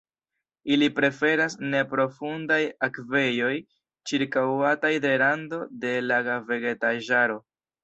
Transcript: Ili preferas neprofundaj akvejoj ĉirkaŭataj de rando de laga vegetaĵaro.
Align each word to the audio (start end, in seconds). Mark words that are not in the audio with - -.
Ili 0.75 0.87
preferas 0.99 1.55
neprofundaj 1.73 2.57
akvejoj 2.89 3.53
ĉirkaŭataj 4.13 4.93
de 5.07 5.15
rando 5.25 5.63
de 5.87 5.95
laga 6.09 6.41
vegetaĵaro. 6.51 7.41